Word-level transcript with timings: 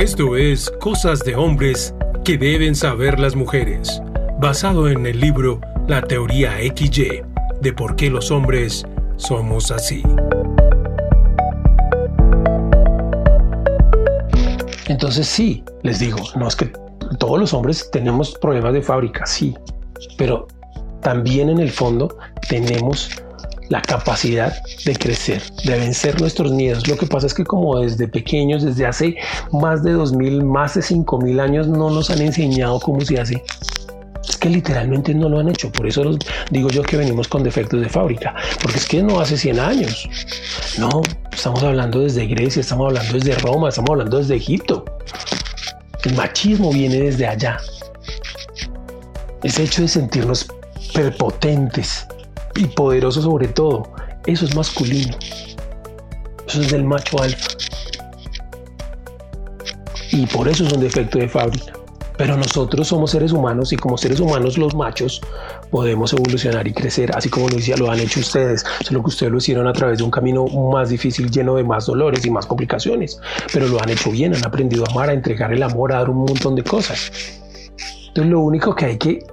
Esto 0.00 0.34
es 0.38 0.70
Cosas 0.80 1.18
de 1.24 1.36
Hombres 1.36 1.94
que 2.24 2.38
deben 2.38 2.74
saber 2.74 3.20
las 3.20 3.36
mujeres, 3.36 4.00
basado 4.38 4.88
en 4.88 5.04
el 5.04 5.20
libro 5.20 5.60
La 5.88 6.00
teoría 6.00 6.52
XY 6.74 7.20
de 7.60 7.72
por 7.74 7.96
qué 7.96 8.08
los 8.08 8.30
hombres 8.30 8.86
somos 9.16 9.70
así. 9.70 10.02
Entonces 14.86 15.26
sí, 15.26 15.62
les 15.82 15.98
digo, 15.98 16.16
no 16.34 16.48
es 16.48 16.56
que 16.56 16.72
todos 17.18 17.38
los 17.38 17.52
hombres 17.52 17.90
tenemos 17.92 18.38
problemas 18.38 18.72
de 18.72 18.80
fábrica, 18.80 19.26
sí, 19.26 19.54
pero 20.16 20.48
también 21.02 21.50
en 21.50 21.58
el 21.58 21.70
fondo 21.70 22.16
tenemos 22.48 23.10
la 23.70 23.80
capacidad 23.80 24.52
de 24.84 24.96
crecer, 24.96 25.40
de 25.64 25.78
vencer 25.78 26.20
nuestros 26.20 26.52
miedos. 26.52 26.86
Lo 26.88 26.96
que 26.96 27.06
pasa 27.06 27.28
es 27.28 27.34
que 27.34 27.44
como 27.44 27.78
desde 27.78 28.08
pequeños, 28.08 28.64
desde 28.64 28.84
hace 28.84 29.16
más 29.52 29.84
de 29.84 29.92
2000, 29.92 30.44
más 30.44 30.74
de 30.74 30.82
5000 30.82 31.40
años, 31.40 31.68
no 31.68 31.88
nos 31.88 32.10
han 32.10 32.20
enseñado 32.20 32.80
cómo 32.80 33.00
se 33.00 33.20
hace. 33.20 33.42
Es 34.28 34.36
que 34.36 34.50
literalmente 34.50 35.14
no 35.14 35.28
lo 35.28 35.38
han 35.38 35.48
hecho. 35.48 35.70
Por 35.70 35.86
eso 35.86 36.02
digo 36.50 36.68
yo 36.68 36.82
que 36.82 36.96
venimos 36.96 37.28
con 37.28 37.44
defectos 37.44 37.80
de 37.80 37.88
fábrica. 37.88 38.34
Porque 38.60 38.78
es 38.78 38.86
que 38.86 39.04
no 39.04 39.20
hace 39.20 39.36
100 39.36 39.60
años. 39.60 40.08
No, 40.76 41.02
estamos 41.32 41.62
hablando 41.62 42.00
desde 42.00 42.26
Grecia, 42.26 42.60
estamos 42.60 42.88
hablando 42.88 43.12
desde 43.12 43.36
Roma, 43.36 43.68
estamos 43.68 43.90
hablando 43.90 44.18
desde 44.18 44.34
Egipto. 44.34 44.84
El 46.04 46.14
machismo 46.16 46.72
viene 46.72 47.00
desde 47.00 47.28
allá. 47.28 47.58
Ese 49.44 49.62
hecho 49.62 49.82
de 49.82 49.88
sentirnos 49.88 50.48
prepotentes, 50.92 52.06
y 52.60 52.66
poderoso 52.66 53.22
sobre 53.22 53.48
todo. 53.48 53.90
Eso 54.26 54.44
es 54.44 54.54
masculino. 54.54 55.16
Eso 56.46 56.60
es 56.60 56.70
del 56.70 56.84
macho 56.84 57.22
alfa. 57.22 57.48
Y 60.12 60.26
por 60.26 60.48
eso 60.48 60.64
es 60.66 60.72
un 60.72 60.80
defecto 60.80 61.18
de 61.18 61.28
fábrica. 61.28 61.72
Pero 62.18 62.36
nosotros 62.36 62.86
somos 62.86 63.12
seres 63.12 63.32
humanos 63.32 63.72
y 63.72 63.76
como 63.76 63.96
seres 63.96 64.20
humanos 64.20 64.58
los 64.58 64.74
machos 64.74 65.22
podemos 65.70 66.12
evolucionar 66.12 66.68
y 66.68 66.74
crecer, 66.74 67.10
así 67.16 67.30
como 67.30 67.48
lo, 67.48 67.56
lo 67.78 67.90
han 67.90 67.98
hecho 67.98 68.20
ustedes, 68.20 68.62
solo 68.84 69.00
que 69.00 69.08
ustedes 69.08 69.32
lo 69.32 69.38
hicieron 69.38 69.66
a 69.66 69.72
través 69.72 69.98
de 69.98 70.04
un 70.04 70.10
camino 70.10 70.44
más 70.46 70.90
difícil, 70.90 71.30
lleno 71.30 71.54
de 71.54 71.64
más 71.64 71.86
dolores 71.86 72.26
y 72.26 72.30
más 72.30 72.44
complicaciones, 72.44 73.18
pero 73.54 73.68
lo 73.68 73.80
han 73.80 73.88
hecho 73.88 74.10
bien, 74.10 74.34
han 74.34 74.44
aprendido 74.44 74.84
a 74.86 74.90
amar, 74.90 75.08
a 75.08 75.14
entregar 75.14 75.50
el 75.50 75.62
amor, 75.62 75.94
a 75.94 75.98
dar 75.98 76.10
un 76.10 76.18
montón 76.18 76.56
de 76.56 76.62
cosas. 76.62 77.10
Entonces 78.08 78.30
lo 78.30 78.40
único 78.40 78.74
que 78.74 78.84
hay 78.84 78.98
que 78.98 79.24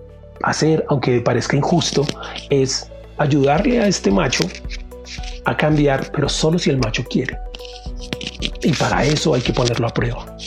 hacer, 0.44 0.86
aunque 0.88 1.20
parezca 1.20 1.58
injusto, 1.58 2.05
es 2.50 2.89
ayudarle 3.18 3.82
a 3.82 3.88
este 3.88 4.12
macho 4.12 4.46
a 5.46 5.56
cambiar, 5.56 6.12
pero 6.12 6.28
solo 6.28 6.60
si 6.60 6.70
el 6.70 6.78
macho 6.78 7.04
quiere. 7.04 7.38
Y 8.62 8.72
para 8.73 9.06
eso 9.06 9.34
hay 9.34 9.42
que 9.42 9.54
ponerlo 9.54 9.88
a 9.88 9.94
prueba. 9.94 10.38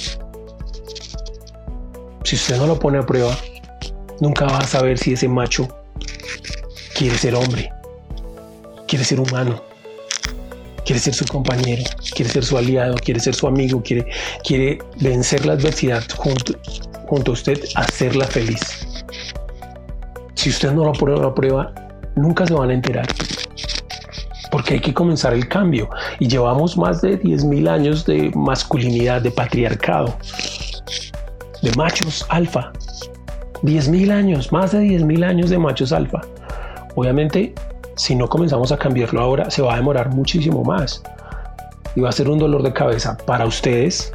Si 2.25 2.37
usted 2.37 2.57
no 2.59 2.67
lo 2.67 2.79
pone 2.79 2.99
a 2.99 3.03
prueba, 3.03 3.37
nunca 4.21 4.45
va 4.45 4.59
a 4.59 4.67
saber 4.67 4.99
si 4.99 5.15
ese 5.15 5.27
macho 5.27 5.67
quiere 6.95 7.17
ser 7.17 7.35
hombre, 7.35 7.73
quiere 8.87 9.05
ser 9.05 9.21
humano, 9.21 9.63
quiere 10.85 11.01
ser 11.01 11.15
su 11.15 11.25
compañero, 11.25 11.83
quiere 12.15 12.31
ser 12.31 12.45
su 12.45 12.59
aliado, 12.59 12.95
quiere 12.97 13.21
ser 13.21 13.35
su 13.35 13.47
amigo, 13.47 13.83
quiere, 13.83 14.79
vencer 15.01 15.47
la 15.47 15.55
adversidad 15.55 16.05
junto, 16.17 16.55
junto 17.09 17.31
a 17.31 17.35
usted, 17.35 17.59
hacerla 17.75 18.27
feliz. 18.27 18.61
Si 20.35 20.51
usted 20.51 20.73
no 20.73 20.85
lo 20.85 20.93
pone 20.93 21.27
a 21.27 21.35
prueba, 21.35 21.73
nunca 22.17 22.47
se 22.47 22.55
van 22.55 22.71
a 22.71 22.75
enterar. 22.75 23.07
Porque 24.51 24.75
hay 24.75 24.81
que 24.81 24.93
comenzar 24.93 25.33
el 25.33 25.49
cambio. 25.49 25.89
Y 26.19 26.29
llevamos 26.29 26.77
más 26.77 27.01
de 27.03 27.21
10.000 27.21 27.69
años 27.69 28.05
de 28.05 28.31
masculinidad, 28.35 29.23
de 29.23 29.31
patriarcado, 29.31 30.17
de 31.63 31.73
machos 31.77 32.27
alfa. 32.29 32.73
10.000 33.63 34.11
años, 34.11 34.53
más 34.53 34.73
de 34.73 34.81
10.000 34.81 35.25
años 35.25 35.51
de 35.51 35.59
machos 35.59 35.93
alfa. 35.93 36.21
Obviamente, 36.97 37.55
si 37.97 38.15
no 38.15 38.29
comenzamos 38.29 38.73
a 38.73 38.79
cambiarlo 38.79 39.21
ahora, 39.21 39.51
se 39.51 39.63
va 39.63 39.75
a 39.75 39.77
demorar 39.77 40.11
muchísimo 40.11 40.65
más. 40.65 41.03
Y 41.95 42.01
va 42.01 42.09
a 42.09 42.13
ser 42.13 42.29
un 42.29 42.39
dolor 42.39 42.63
de 42.63 42.73
cabeza 42.73 43.17
para 43.27 43.47
ustedes, 43.47 44.13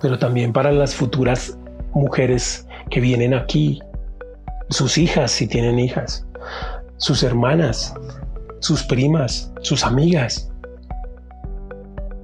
pero 0.00 0.18
también 0.18 0.52
para 0.52 0.70
las 0.70 0.94
futuras 0.94 1.58
mujeres 1.92 2.66
que 2.90 3.00
vienen 3.00 3.34
aquí, 3.34 3.80
sus 4.70 4.96
hijas 4.98 5.30
si 5.30 5.46
tienen 5.46 5.78
hijas 5.78 6.26
sus 7.04 7.22
hermanas, 7.22 7.92
sus 8.60 8.82
primas, 8.82 9.52
sus 9.60 9.84
amigas. 9.84 10.50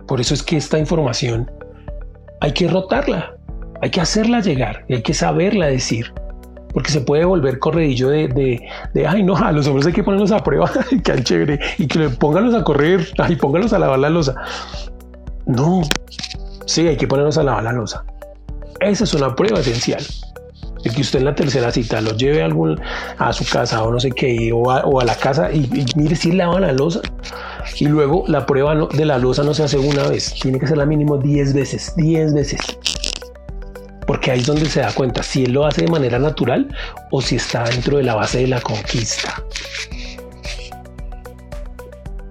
Por 0.09 0.23
eso 0.23 0.33
es 0.33 0.43
que 0.43 0.57
esta 0.57 0.79
información 0.79 1.51
hay 2.41 2.53
que 2.53 2.67
rotarla, 2.67 3.37
hay 3.83 3.91
que 3.91 4.01
hacerla 4.01 4.41
llegar 4.41 4.87
y 4.89 4.95
hay 4.95 5.03
que 5.03 5.13
saberla 5.13 5.67
decir. 5.67 6.15
Porque 6.73 6.91
se 6.91 7.03
puede 7.03 7.27
volver 7.27 7.59
corredillo 7.59 8.09
de, 8.09 8.29
de, 8.95 9.07
ay, 9.07 9.23
no, 9.23 9.37
a 9.37 9.53
los 9.53 9.67
hombres 9.67 9.87
hay 9.87 9.93
que 9.93 10.03
ponerlos 10.03 10.33
a 10.33 10.43
prueba, 10.43 10.71
que 11.05 11.25
chévere, 11.25 11.61
y 11.77 11.87
que 11.87 12.09
pónganlos 12.09 12.55
a 12.55 12.65
correr, 12.65 13.07
ay, 13.19 13.37
pónganlos 13.37 13.75
a 13.75 13.79
lavar 13.81 13.99
la 13.99 14.09
losa. 14.09 14.35
No, 15.45 15.83
sí, 16.65 16.89
hay 16.89 16.97
que 16.97 17.07
ponerlos 17.07 17.37
a 17.37 17.43
lavar 17.43 17.65
la 17.65 17.73
losa. 17.73 18.03
Esa 18.81 19.05
es 19.05 19.12
una 19.12 19.37
prueba 19.37 19.61
esencial 19.61 20.03
de 20.83 20.91
que 20.91 21.01
usted 21.01 21.19
en 21.19 21.27
la 21.27 21.35
tercera 21.35 21.71
cita 21.71 22.01
lo 22.01 22.17
lleve 22.17 22.43
a, 22.43 22.47
algún, 22.47 22.81
a 23.19 23.33
su 23.33 23.45
casa 23.45 23.83
o 23.83 23.91
no 23.91 24.01
sé 24.01 24.11
qué, 24.11 24.51
o 24.53 24.71
a, 24.71 25.05
la 25.05 25.15
casa 25.15 25.53
y, 25.53 25.69
mire 25.97 26.17
si 26.17 26.33
lava 26.33 26.61
la 26.61 26.73
losa. 26.73 27.01
Y 27.79 27.87
luego 27.87 28.25
la 28.27 28.47
prueba 28.47 28.75
de 28.75 29.05
la 29.05 29.19
losa 29.19 29.43
no 29.43 29.55
se 29.55 29.63
hace 29.63 29.79
una 29.79 30.07
vez, 30.09 30.35
tiene 30.41 30.59
que 30.59 30.67
ser 30.67 30.79
la 30.79 30.87
mínimo 30.87 31.17
10 31.17 31.55
veces, 31.55 31.93
10 31.97 32.35
veces. 32.35 32.61
Porque 34.07 34.33
ahí 34.33 34.41
es 34.41 34.47
donde 34.47 34.69
se 34.69 34.81
da 34.81 34.93
cuenta 34.93 35.23
si 35.23 35.45
él 35.45 35.53
lo 35.53 35.67
hace 35.67 35.83
de 35.83 35.89
manera 35.89 36.19
natural 36.19 36.69
o 37.11 37.21
si 37.21 37.37
está 37.37 37.65
dentro 37.65 37.99
de 37.99 38.03
la 38.03 38.15
base 38.17 38.39
de 38.39 38.49
la 38.49 38.61
conquista. 38.61 39.43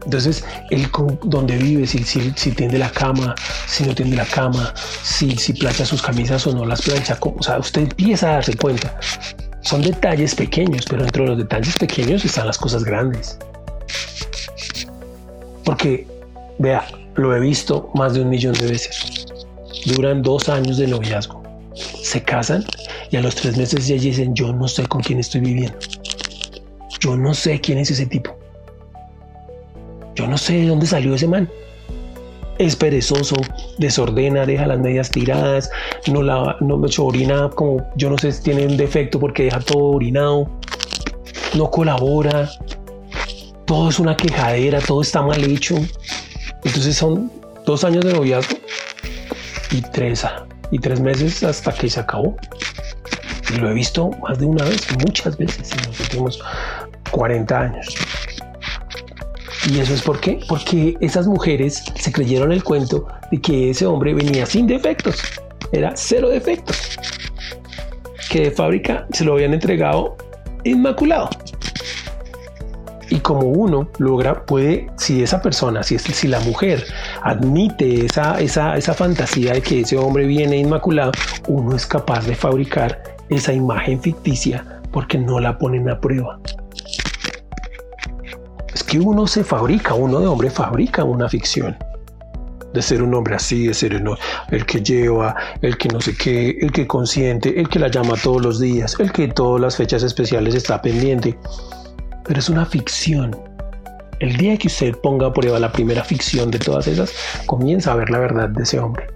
Entonces, 0.09 0.44
él 0.72 0.88
donde 1.22 1.56
vive, 1.58 1.86
si, 1.86 2.03
si, 2.03 2.52
tiende 2.52 2.80
la 2.80 2.90
cama, 2.90 3.36
si 3.68 3.84
no 3.84 3.94
tiende 3.94 4.16
la 4.16 4.25
cama, 4.25 4.74
si, 5.03 5.38
si 5.38 5.53
plancha 5.53 5.86
sus 5.86 6.02
camisas 6.02 6.47
o 6.47 6.52
no 6.52 6.66
las 6.66 6.81
plancha, 6.81 7.16
o 7.22 7.44
sea, 7.44 7.59
usted 7.59 7.84
empieza 7.84 8.30
a 8.30 8.34
darse 8.34 8.58
cuenta. 8.58 9.00
Son 9.62 9.84
detalles 9.84 10.34
pequeños, 10.34 10.88
pero 10.90 11.03
dentro 11.03 11.25
de 11.25 11.30
los 11.30 11.38
detalles 11.38 11.78
pequeños 11.78 12.25
están 12.25 12.48
las 12.48 12.58
cosas 12.58 12.84
grandes. 12.84 13.38
Porque, 15.64 16.08
vea, 16.58 16.88
lo 17.14 17.36
he 17.36 17.40
visto 17.40 17.92
más 17.94 18.16
de 18.16 18.22
un 18.22 18.30
millón 18.30 18.53
de 18.53 18.66
veces. 18.66 19.28
Duran 19.86 20.24
dos 20.24 20.50
años 20.50 20.78
de 20.78 20.88
noviazgo. 20.88 21.44
Se 22.02 22.24
casan 22.24 22.66
y 23.12 23.18
a 23.18 23.22
los 23.22 23.36
tres 23.36 23.58
meses 23.58 23.86
ya 23.86 23.96
dicen, 23.96 24.34
yo 24.34 24.53
no 24.53 24.68
sé 24.68 24.88
con 24.88 25.02
quién 25.02 25.19
estoy 25.19 25.42
viviendo. 25.42 25.78
Yo 27.00 27.16
no 27.16 27.36
sé 27.36 27.62
quién 27.62 27.78
es 27.78 27.92
ese 27.92 28.08
tipo. 28.08 28.38
Yo 30.19 30.28
no 30.28 30.38
sé 30.38 30.52
de 30.52 30.68
dónde 30.68 30.85
salió 30.85 31.16
ese 31.16 31.30
man. 31.30 31.50
Es 32.57 32.75
perezoso, 32.75 33.38
desordena, 33.78 34.46
deja 34.46 34.68
las 34.68 34.78
medias 34.78 35.09
tiradas, 35.09 35.72
no 36.12 36.22
la 36.22 36.57
no 36.59 36.75
orina 36.97 37.50
como 37.52 37.90
yo 37.96 38.09
no 38.09 38.18
sé 38.18 38.34
si 38.34 38.44
tiene 38.44 38.66
un 38.66 38.75
defecto 38.75 39.18
porque 39.18 39.44
deja 39.44 39.62
todo 39.62 39.96
orinado, 39.96 40.50
no 41.53 41.72
colabora, 41.72 42.50
todo 43.66 43.88
es 43.88 43.97
una 43.97 44.18
quejadera, 44.18 44.81
todo 44.81 45.03
está 45.03 45.22
mal 45.22 45.41
hecho. 45.41 45.78
Entonces 46.66 46.97
son 46.97 47.31
dos 47.66 47.86
años 47.86 48.03
de 48.03 48.12
noviazgo 48.12 48.57
y 49.72 49.81
tres, 49.81 50.25
y 50.69 50.80
tres 50.80 51.00
meses 51.00 51.44
hasta 51.44 51.72
que 51.72 51.90
se 51.90 52.01
acabó. 52.01 52.36
Y 53.56 53.57
lo 53.57 53.69
he 53.69 53.74
visto 53.74 54.09
más 54.22 54.38
de 54.38 54.47
una 54.47 54.66
vez, 54.66 54.86
muchas 54.97 55.38
veces 55.38 55.72
en 55.72 55.88
los 55.88 56.00
últimos 56.01 56.41
40 57.09 57.57
años. 57.57 57.96
¿Y 59.69 59.80
eso 59.80 59.94
es 59.94 60.02
por 60.02 60.19
qué? 60.19 60.40
Porque 60.47 60.97
esas 61.00 61.28
mujeres 61.28 61.84
se 61.96 62.12
creyeron 62.12 62.52
el 62.52 62.63
cuento 62.63 63.07
de 63.30 63.39
que 63.39 63.69
ese 63.69 63.86
hombre 63.86 64.16
venía 64.16 64.48
sin 64.48 64.66
defectos. 64.66 65.21
Era 65.71 65.94
cero 65.95 66.30
defectos. 66.30 66.98
Que 68.31 68.45
de 68.45 68.51
fábrica 68.51 69.06
se 69.12 69.24
lo 69.24 69.33
habían 69.33 69.54
entregado 69.54 70.18
inmaculado. 70.63 71.30
Y 73.12 73.19
como 73.19 73.42
uno 73.42 73.89
logra, 74.00 74.44
puede, 74.45 74.88
si 74.98 75.21
esa 75.21 75.39
persona, 75.39 75.83
si, 75.83 76.00
si 76.00 76.27
la 76.27 76.39
mujer 76.39 76.83
admite 77.21 78.06
esa, 78.06 78.39
esa, 78.39 78.75
esa 78.75 78.94
fantasía 78.95 79.54
de 79.54 79.62
que 79.62 79.81
ese 79.81 79.98
hombre 79.98 80.25
viene 80.25 80.57
inmaculado, 80.57 81.12
uno 81.48 81.75
es 81.75 81.86
capaz 81.86 82.25
de 82.25 82.33
fabricar 82.33 83.04
esa 83.30 83.54
imagen 83.54 84.01
ficticia 84.01 84.81
porque 84.92 85.19
no 85.19 85.39
la 85.39 85.60
ponen 85.60 85.89
a 85.89 86.00
prueba 86.00 86.39
que 88.89 89.00
uno 89.00 89.27
se 89.27 89.44
fabrica, 89.44 89.94
uno 89.94 90.19
de 90.19 90.25
hombre 90.25 90.50
fabrica 90.50 91.03
una 91.03 91.30
ficción 91.30 91.77
de 92.74 92.81
ser 92.81 93.03
un 93.03 93.13
hombre 93.13 93.36
así, 93.36 93.68
de 93.68 93.74
ser 93.74 93.94
el, 93.94 94.65
que 94.65 94.81
lleva, 94.81 95.36
el 95.62 95.77
que 95.77 95.89
no 95.89 96.01
sé 96.01 96.15
qué, 96.15 96.57
el 96.59 96.71
que 96.71 96.88
consiente, 96.88 97.59
el 97.59 97.69
que 97.69 97.80
la 97.80 97.88
llama 97.88 98.15
todos 98.21 98.41
los 98.41 98.59
días, 98.59 98.95
el 99.00 99.12
que 99.12 99.27
todas 99.27 99.62
las 99.62 99.75
fechas 99.75 100.03
especiales 100.03 100.56
está 100.56 100.81
pendiente. 100.81 101.38
Pero 102.25 102.39
es 102.39 102.50
una 102.50 102.65
ficción. 102.65 103.36
El 104.19 104.38
día 104.38 104.57
que 104.57 104.68
usted 104.68 104.95
ponga 104.97 105.27
a 105.27 105.33
prueba 105.33 105.59
la 105.59 105.71
primera 105.71 106.03
ficción 106.03 106.51
de 106.51 106.59
todas 106.59 106.88
esas, 106.88 107.13
comienza 107.45 107.92
a 107.92 107.95
ver 107.95 108.09
la 108.09 108.19
verdad 108.19 108.50
de 108.50 108.63
ese 108.63 108.80
hombre. 108.80 109.07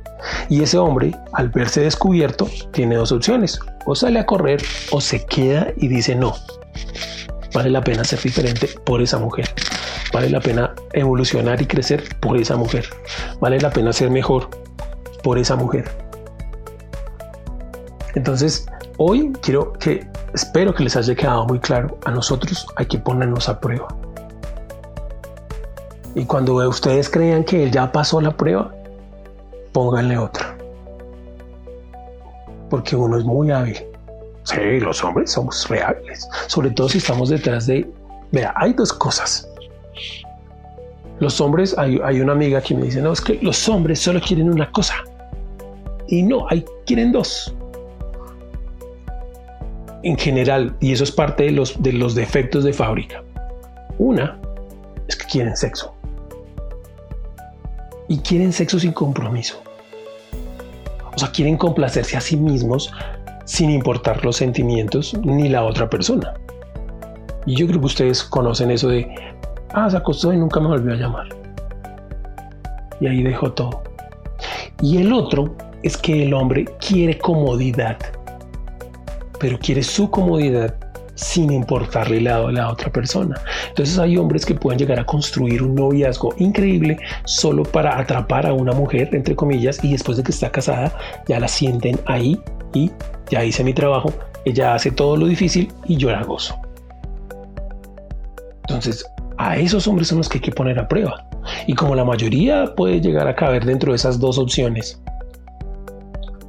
Y 0.50 0.64
ese 0.64 0.78
hombre, 0.78 1.16
al 1.34 1.50
verse 1.50 1.82
descubierto, 1.82 2.48
tiene 2.72 2.96
dos 2.96 3.12
opciones. 3.12 3.60
O 3.86 3.96
sale 3.96 4.20
a 4.20 4.26
correr 4.26 4.64
o 4.92 5.02
se 5.02 5.26
queda 5.26 5.68
y 5.78 5.88
dice 5.90 6.16
no. 6.16 6.36
Vale 7.54 7.70
la 7.70 7.82
pena 7.82 8.04
ser 8.04 8.20
diferente 8.20 8.68
por 8.84 9.02
esa 9.02 9.20
mujer. 9.20 9.50
Vale 10.12 10.30
la 10.30 10.40
pena 10.40 10.74
evolucionar 10.92 11.62
y 11.62 11.66
crecer 11.66 12.04
por 12.20 12.38
esa 12.38 12.58
mujer. 12.58 12.86
Vale 13.40 13.60
la 13.60 13.70
pena 13.70 13.94
ser 13.94 14.10
mejor 14.10 14.50
por 15.24 15.38
esa 15.38 15.56
mujer. 15.56 15.90
Entonces, 18.16 18.66
hoy 18.98 19.32
quiero 19.42 19.74
que, 19.74 20.08
espero 20.34 20.74
que 20.74 20.84
les 20.84 20.96
haya 20.96 21.16
quedado 21.16 21.46
muy 21.46 21.60
claro, 21.60 21.98
a 22.06 22.12
nosotros 22.12 22.68
hay 22.76 22.86
que 22.86 22.98
ponernos 23.00 23.50
a 23.50 23.60
prueba. 23.60 23.88
Y 26.16 26.26
cuando 26.26 26.56
ustedes 26.68 27.10
crean 27.10 27.44
que 27.44 27.64
él 27.64 27.72
ya 27.72 27.92
pasó 27.92 28.22
la 28.22 28.38
prueba, 28.38 28.72
pónganle 29.72 30.18
otra. 30.18 30.56
Porque 32.70 32.96
uno 32.96 33.18
es 33.18 33.26
muy 33.26 33.52
hábil. 33.52 33.93
Sí, 34.44 34.80
los 34.80 35.04
hombres 35.04 35.32
somos 35.32 35.68
reales. 35.70 36.28
Sobre 36.48 36.72
todo 36.72 36.90
si 36.90 36.98
estamos 36.98 37.30
detrás 37.30 37.68
de... 37.68 37.90
Vea, 38.32 38.54
hay 38.56 38.74
dos 38.74 38.92
cosas. 38.92 39.48
Los 41.20 41.40
hombres, 41.40 41.78
hay, 41.78 42.00
hay 42.04 42.20
una 42.20 42.34
amiga 42.34 42.62
que 42.62 42.76
me 42.76 42.84
dice, 42.84 43.02
no, 43.02 43.14
es 43.14 43.22
que 43.22 43.40
los 43.42 43.70
hombres 43.70 44.00
solo 44.00 44.20
quieren 44.20 44.50
una 44.50 44.72
cosa. 44.72 44.96
Y 46.08 46.24
no, 46.24 46.46
hay, 46.50 46.66
quieren 46.86 47.12
dos. 47.12 47.56
En 50.02 50.18
general, 50.18 50.76
y 50.82 50.92
eso 50.92 51.06
es 51.06 51.12
parte 51.12 51.44
de 51.44 51.52
los, 51.52 51.82
de 51.82 51.94
los 51.94 52.16
defectos 52.16 52.64
de 52.64 52.74
fábrica. 52.74 53.24
Una 53.98 54.40
es 55.08 55.16
que 55.16 55.26
quieren 55.28 55.56
sexo 55.56 55.94
y 58.08 58.18
quieren 58.20 58.52
sexo 58.52 58.80
sin 58.80 58.92
compromiso. 58.92 59.62
O 61.16 61.18
sea, 61.18 61.32
quieren 61.32 61.58
complacerse 61.58 62.18
a 62.18 62.22
sí 62.22 62.36
mismos 62.36 62.92
sin 63.46 63.70
importar 63.70 64.24
los 64.24 64.38
sentimientos 64.38 65.18
ni 65.24 65.50
la 65.50 65.64
otra 65.64 65.90
persona. 65.90 66.34
Y 67.46 67.56
yo 67.56 67.68
creo 67.68 67.80
que 67.80 67.86
ustedes 67.86 68.24
conocen 68.24 68.72
eso 68.72 68.88
de, 68.88 69.08
ah, 69.74 69.90
se 69.90 69.98
acostó 69.98 70.34
y 70.34 70.38
nunca 70.38 70.60
me 70.60 70.68
volvió 70.68 70.94
a 70.94 70.98
llamar. 70.98 71.28
Y 73.00 73.08
ahí 73.08 73.22
dejó 73.22 73.52
todo. 73.52 73.84
Y 74.82 74.98
el 74.98 75.12
otro 75.12 75.56
es 75.84 75.98
que 75.98 76.24
el 76.24 76.34
hombre 76.34 76.66
quiere 76.80 77.18
comodidad, 77.18 77.98
pero 79.40 79.60
quiere 79.60 79.84
su 79.84 80.10
comodidad 80.10 80.76
sin 81.16 81.52
importarle 81.52 82.18
el 82.18 82.24
lado 82.24 82.48
de 82.48 82.54
la 82.54 82.70
otra 82.70 82.92
persona. 82.92 83.40
Entonces 83.70 84.00
hay 84.00 84.18
hombres 84.18 84.46
que 84.46 84.56
pueden 84.56 84.80
llegar 84.80 85.00
a 85.00 85.06
construir 85.06 85.62
un 85.62 85.76
noviazgo 85.76 86.34
increíble 86.38 86.98
solo 87.26 87.64
para 87.64 88.00
atrapar 88.00 88.48
a 88.48 88.54
una 88.54 88.72
mujer, 88.72 89.10
entre 89.14 89.36
comillas, 89.36 89.84
y 89.84 89.92
después 89.92 90.18
de 90.18 90.24
que 90.24 90.32
está 90.32 90.52
casada, 90.52 90.98
ya 91.28 91.40
la 91.40 91.48
sienten 91.48 92.00
ahí 92.06 92.40
y 92.74 92.92
ya 93.30 93.44
hice 93.44 93.64
mi 93.64 93.74
trabajo, 93.74 94.12
ella 94.46 94.76
hace 94.76 94.92
todo 94.92 95.16
lo 95.18 95.26
difícil 95.26 95.72
y 95.86 95.98
yo 95.98 96.12
la 96.12 96.24
gozo. 96.24 96.56
Entonces, 98.68 99.06
a 99.38 99.58
esos 99.58 99.88
hombres 99.88 100.08
son 100.08 100.20
los 100.20 100.30
que 100.30 100.38
hay 100.38 100.42
que 100.42 100.52
poner 100.52 100.80
a 100.80 100.88
prueba. 100.88 101.26
Y 101.68 101.74
como 101.74 101.96
la 101.96 102.06
mayoría 102.06 102.74
puede 102.76 103.02
llegar 103.02 103.28
a 103.28 103.36
caber 103.36 103.66
dentro 103.66 103.92
de 103.92 103.98
esas 103.98 104.20
dos 104.20 104.38
opciones, 104.38 105.02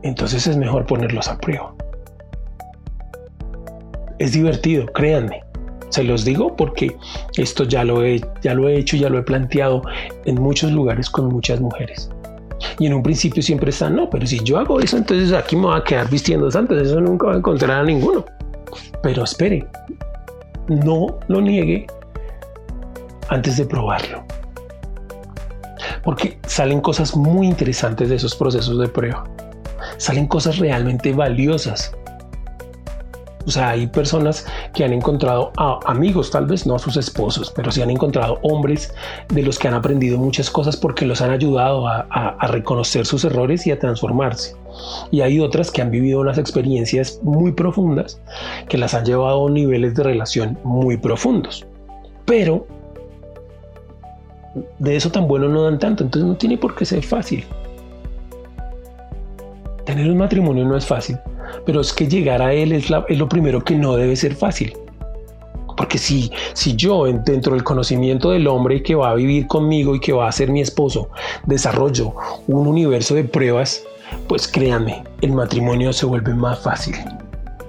entonces 0.02 0.46
es 0.46 0.56
mejor 0.56 0.86
ponerlos 0.86 1.28
a 1.28 1.38
prueba. 1.38 1.74
Es 4.18 4.32
divertido, 4.32 4.86
créanme. 4.86 5.42
Se 5.88 6.04
los 6.04 6.24
digo 6.24 6.56
porque 6.56 6.96
esto 7.36 7.64
ya 7.64 7.84
lo 7.84 8.04
he, 8.04 8.20
ya 8.42 8.54
lo 8.54 8.68
he 8.68 8.76
hecho, 8.76 8.96
ya 8.96 9.08
lo 9.08 9.18
he 9.18 9.22
planteado 9.22 9.82
en 10.24 10.40
muchos 10.40 10.72
lugares 10.72 11.08
con 11.08 11.28
muchas 11.28 11.60
mujeres. 11.60 12.10
Y 12.78 12.86
en 12.86 12.94
un 12.94 13.02
principio 13.02 13.42
siempre 13.42 13.70
está, 13.70 13.90
no, 13.90 14.08
pero 14.10 14.26
si 14.26 14.40
yo 14.40 14.58
hago 14.58 14.80
eso, 14.80 14.96
entonces 14.96 15.32
aquí 15.32 15.56
me 15.56 15.66
voy 15.66 15.78
a 15.78 15.84
quedar 15.84 16.08
vistiendo 16.08 16.50
santos, 16.50 16.80
eso 16.80 17.00
nunca 17.00 17.26
va 17.28 17.34
a 17.34 17.38
encontrar 17.38 17.70
a 17.70 17.82
ninguno. 17.84 18.24
Pero 19.02 19.24
espere, 19.24 19.66
no 20.68 21.18
lo 21.28 21.40
niegue 21.40 21.86
antes 23.28 23.56
de 23.56 23.66
probarlo. 23.66 24.24
Porque 26.02 26.38
salen 26.46 26.80
cosas 26.80 27.16
muy 27.16 27.46
interesantes 27.46 28.08
de 28.08 28.16
esos 28.16 28.34
procesos 28.34 28.78
de 28.78 28.88
prueba. 28.88 29.24
Salen 29.96 30.26
cosas 30.26 30.58
realmente 30.58 31.12
valiosas 31.12 31.94
o 33.46 33.50
sea, 33.50 33.70
hay 33.70 33.86
personas 33.86 34.46
que 34.72 34.84
han 34.84 34.92
encontrado 34.92 35.52
a 35.56 35.78
amigos, 35.84 36.30
tal 36.30 36.46
vez 36.46 36.66
no 36.66 36.76
a 36.76 36.78
sus 36.78 36.96
esposos, 36.96 37.52
pero 37.54 37.70
sí 37.70 37.82
han 37.82 37.90
encontrado 37.90 38.38
hombres 38.42 38.94
de 39.28 39.42
los 39.42 39.58
que 39.58 39.68
han 39.68 39.74
aprendido 39.74 40.18
muchas 40.18 40.50
cosas 40.50 40.76
porque 40.76 41.04
los 41.04 41.20
han 41.20 41.30
ayudado 41.30 41.86
a, 41.86 42.36
reconocer 42.48 43.04
sus 43.06 43.24
errores 43.24 43.66
y 43.66 43.70
a 43.70 43.78
transformarse. 43.78 44.56
Y 45.10 45.20
hay 45.20 45.40
otras 45.40 45.70
que 45.70 45.82
han 45.82 45.90
vivido 45.90 46.20
unas 46.20 46.38
experiencias 46.38 47.20
muy 47.22 47.52
profundas 47.52 48.20
que 48.68 48.78
las 48.78 48.94
han 48.94 49.04
llevado 49.04 49.46
a 49.46 49.50
niveles 49.50 49.94
de 49.94 50.02
relación 50.02 50.58
muy 50.62 50.96
profundos. 50.96 51.66
Pero 52.24 52.66
de 54.78 54.96
eso 54.96 55.10
tan 55.10 55.26
bueno 55.26 55.48
no 55.48 55.64
dan 55.64 55.78
tanto, 55.78 56.04
entonces 56.04 56.28
no 56.28 56.36
tiene 56.36 56.56
por 56.56 56.74
qué 56.74 56.84
ser 56.84 57.02
fácil. 57.02 57.44
Tener 59.84 60.10
un 60.10 60.16
matrimonio 60.16 60.64
no 60.64 60.76
es 60.76 60.86
fácil, 60.86 61.18
pero 61.64 61.80
es 61.80 61.92
que 61.92 62.08
llegar 62.08 62.42
a 62.42 62.52
él 62.52 62.72
es, 62.72 62.90
lo 62.90 63.28
primero 63.28 63.62
que 63.62 63.76
no 63.76 63.96
debe 63.96 64.16
ser 64.16 64.34
fácil. 64.34 64.74
Porque 65.76 65.98
si, 65.98 66.30
si 66.52 66.76
yo 66.76 67.04
dentro 67.04 67.54
del 67.54 67.64
conocimiento 67.64 68.30
del 68.30 68.46
hombre 68.46 68.82
que 68.82 68.94
va 68.94 69.10
a 69.10 69.14
vivir 69.14 69.46
conmigo 69.46 69.94
y 69.94 70.00
que 70.00 70.12
va 70.12 70.28
a 70.28 70.32
ser 70.32 70.50
mi 70.50 70.60
esposo 70.60 71.08
desarrollo 71.46 72.14
un 72.46 72.66
universo 72.68 73.14
de 73.14 73.24
pruebas, 73.24 73.82
pues 74.28 74.46
créanme, 74.46 75.02
el 75.20 75.32
matrimonio 75.32 75.92
se 75.92 76.06
vuelve 76.06 76.34
más 76.34 76.60
fácil. 76.60 76.94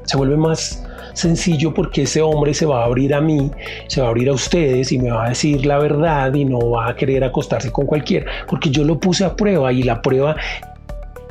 Se 0.06 0.18
vuelve 0.18 0.38
más 0.38 0.84
sencillo 1.14 1.74
porque 1.74 2.04
ese 2.04 2.22
hombre 2.22 2.54
se 2.54 2.66
va 2.66 2.84
a 2.84 2.86
abrir 2.86 3.14
a 3.14 3.22
mí, 3.22 3.50
se 3.88 4.02
va 4.02 4.08
a 4.08 4.10
abrir 4.10 4.30
a 4.30 4.34
ustedes 4.34 4.92
y 4.92 5.00
me 5.00 5.10
va 5.10 5.26
a 5.26 5.30
decir 5.30 5.66
la 5.66 5.80
verdad 5.80 6.34
y 6.34 6.46
no 6.46 6.70
va 6.70 6.90
a 6.90 6.96
querer 6.96 7.24
acostarse 7.24 7.72
con 7.72 7.86
cualquiera, 7.86 8.30
porque 8.48 8.70
yo 8.70 8.84
lo 8.84 9.00
puse 9.00 9.26
a 9.26 9.36
prueba 9.36 9.72
y 9.72 9.82
la 9.84 10.02
prueba, 10.02 10.36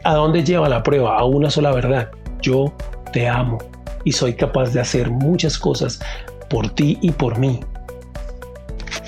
¿a 0.02 0.14
dónde 0.14 0.42
lleva 0.42 0.68
la 0.68 0.82
prueba? 0.82 1.18
A 1.18 1.24
una 1.24 1.50
sola 1.50 1.70
verdad 1.70 2.08
yo 2.44 2.72
te 3.12 3.26
amo 3.26 3.58
y 4.04 4.12
soy 4.12 4.34
capaz 4.34 4.70
de 4.70 4.80
hacer 4.80 5.10
muchas 5.10 5.58
cosas 5.58 5.98
por 6.50 6.68
ti 6.68 6.98
y 7.00 7.10
por 7.10 7.38
mí. 7.38 7.60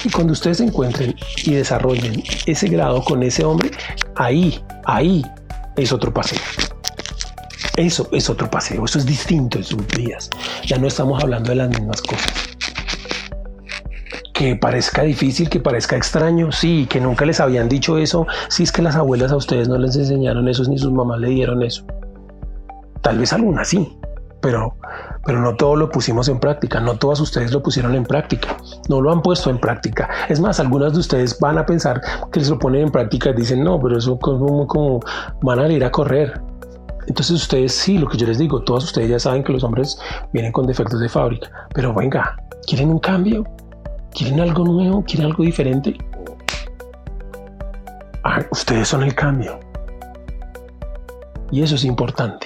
Y 0.05 0.11
cuando 0.11 0.33
ustedes 0.33 0.61
encuentren 0.61 1.15
y 1.45 1.53
desarrollen 1.53 2.23
ese 2.47 2.69
grado 2.69 3.03
con 3.05 3.23
ese 3.23 3.45
hombre, 3.45 3.71
ahí, 4.15 4.63
ahí 4.85 5.25
es 5.77 5.93
otro 5.93 6.13
paseo. 6.13 6.39
Eso 7.77 8.09
es 8.11 8.31
otro 8.31 8.49
paseo, 8.49 8.87
eso 8.87 8.99
es 8.99 9.05
distinto 9.05 9.59
en 9.59 9.65
sus 9.65 9.87
vidas. 9.89 10.31
Ya 10.65 10.79
no 10.79 10.87
estamos 10.87 11.23
hablando 11.23 11.51
de 11.51 11.57
las 11.57 11.69
mismas 11.69 12.01
cosas. 12.01 12.33
Que 14.33 14.57
parezca 14.57 15.03
difícil, 15.03 15.51
que 15.51 15.61
parezca 15.61 15.97
extraño, 15.97 16.53
sí, 16.53 16.87
que 16.89 17.01
nunca 17.01 17.27
les 17.27 17.41
habían 17.41 17.69
dicho 17.69 17.99
eso, 17.99 18.27
sí 18.49 18.63
es 18.63 18.73
que 18.73 18.83
las 18.83 18.97
abuelas 18.97 19.33
a 19.33 19.37
ustedes 19.37 19.69
no 19.69 19.77
les 19.79 19.97
enseñaron 19.97 20.49
eso, 20.49 20.63
ni 20.65 20.79
sus 20.79 20.93
mamás 20.93 21.21
le 21.21 21.29
dieron 21.29 21.63
eso. 21.63 21.85
Tal 23.03 23.19
vez 23.19 23.33
algunas 23.33 23.69
sí, 23.69 23.99
pero, 24.41 24.77
pero 25.25 25.41
no 25.41 25.57
todo 25.57 25.77
lo 25.77 25.91
pusimos 25.91 26.29
en 26.29 26.39
práctica, 26.39 26.81
no 26.81 26.97
todas 26.97 27.21
ustedes 27.21 27.53
lo 27.53 27.63
pusieron 27.63 27.95
en 27.95 28.05
práctica, 28.05 28.57
no 28.89 29.01
lo 29.01 29.11
han 29.11 29.23
puesto 29.23 29.51
en 29.51 29.59
práctica. 29.59 30.09
Es 30.29 30.41
más, 30.41 30.61
algunas 30.61 30.93
de 30.93 31.01
ustedes 31.01 31.39
van 31.41 31.59
a 31.59 31.67
pensar 31.67 32.01
que 32.31 32.41
les 32.41 32.49
lo 32.49 32.59
ponen 32.59 32.83
en 32.83 32.91
práctica 32.91 33.31
y 33.31 33.35
dicen, 33.35 33.65
no, 33.65 33.81
pero 33.81 33.99
eso 33.99 34.19
como, 34.19 34.67
como 34.67 35.01
van 35.43 35.59
a 35.59 35.69
ir 35.69 35.85
a 35.85 35.91
correr. 35.91 36.41
Entonces 37.09 37.43
ustedes 37.43 37.73
sí, 37.73 37.99
lo 37.99 38.09
que 38.09 38.17
yo 38.17 38.27
les 38.27 38.39
digo, 38.39 38.63
todos 38.63 38.85
ustedes 38.85 39.09
ya 39.09 39.19
saben 39.19 39.45
que 39.45 39.53
los 39.53 39.63
hombres 39.65 39.99
vienen 40.33 40.53
con 40.53 40.67
defectos 40.67 41.01
de 41.01 41.09
fábrica, 41.09 41.51
pero 41.73 41.95
venga, 41.95 42.37
¿quieren 42.67 42.91
un 42.91 42.99
cambio? 42.99 43.45
¿Quieren 44.13 44.41
algo 44.41 44.65
nuevo? 44.65 45.05
¿Quieren 45.05 45.27
algo 45.27 45.45
diferente? 45.45 45.97
Ah, 48.25 48.41
ustedes 48.51 48.89
son 48.89 49.03
el 49.03 49.15
cambio. 49.15 49.61
Y 51.51 51.63
eso 51.63 51.75
es 51.75 51.85
importante. 51.85 52.46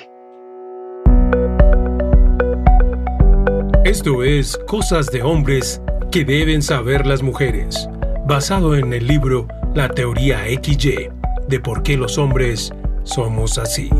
Esto 3.90 4.22
es 4.22 4.56
Cosas 4.68 5.06
de 5.06 5.20
Hombres 5.24 5.82
que 6.12 6.24
deben 6.24 6.62
saber 6.62 7.08
las 7.08 7.24
mujeres, 7.24 7.88
basado 8.24 8.76
en 8.76 8.92
el 8.92 9.04
libro 9.08 9.48
La 9.74 9.88
Teoría 9.88 10.44
XY 10.44 11.08
de 11.48 11.58
por 11.58 11.82
qué 11.82 11.96
los 11.96 12.16
hombres 12.16 12.72
somos 13.02 13.58
así. 13.58 13.90